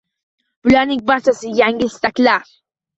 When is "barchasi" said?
1.13-1.55